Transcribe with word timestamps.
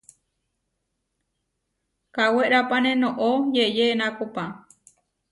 Kawerápane 2.15 2.91
noʼó 3.01 3.29
yeʼyé 3.55 3.83
enákopa. 3.93 4.43